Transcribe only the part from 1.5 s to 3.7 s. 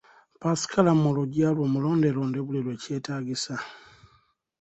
lwo, mulonde londe buli lwekyetaagisa.